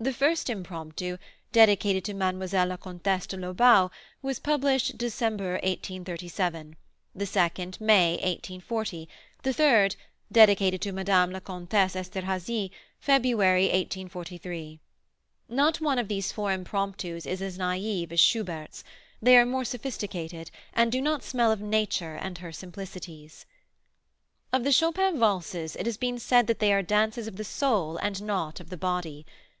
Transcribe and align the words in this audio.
The 0.00 0.12
first 0.12 0.50
Impromptu, 0.50 1.16
dedicated 1.50 2.04
to 2.04 2.12
Mlle. 2.12 2.34
la 2.66 2.76
Comtesse 2.76 3.26
de 3.26 3.38
Lobau, 3.38 3.90
was 4.20 4.38
published 4.38 4.98
December, 4.98 5.52
1837; 5.62 6.76
the 7.14 7.24
second, 7.24 7.80
May, 7.80 8.16
1840; 8.16 9.08
the 9.44 9.54
third, 9.54 9.96
dedicated 10.30 10.82
to 10.82 10.92
Madame 10.92 11.30
la 11.30 11.40
Comtesse 11.40 11.96
Esterhazy, 11.96 12.70
February, 13.00 13.62
1843. 13.62 14.78
Not 15.48 15.80
one 15.80 15.98
of 15.98 16.08
these 16.08 16.32
four 16.32 16.52
Impromptus 16.52 17.24
is 17.24 17.40
as 17.40 17.56
naive 17.56 18.12
as 18.12 18.20
Schubert's; 18.20 18.84
they 19.22 19.38
are 19.38 19.46
more 19.46 19.64
sophisticated 19.64 20.50
and 20.74 20.92
do 20.92 21.00
not 21.00 21.22
smell 21.22 21.50
of 21.50 21.62
nature 21.62 22.16
and 22.16 22.36
her 22.44 22.52
simplicities. 22.52 23.46
Of 24.52 24.64
the 24.64 24.72
Chopin 24.72 25.18
Valses 25.18 25.74
it 25.76 25.86
has 25.86 25.96
been 25.96 26.18
said 26.18 26.46
that 26.48 26.58
they 26.58 26.74
are 26.74 26.82
dances 26.82 27.26
of 27.26 27.36
the 27.36 27.42
soul 27.44 27.96
and 27.96 28.22
not 28.22 28.60
of 28.60 28.68
the 28.68 28.76
body. 28.76 29.24